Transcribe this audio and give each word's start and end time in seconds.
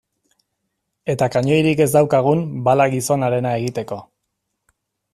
Eta 1.15 1.27
kanoirik 1.35 1.83
ez 1.87 1.87
daukagun, 1.97 2.43
bala 2.69 2.91
gizonarena 2.97 3.53
egiteko. 3.63 4.03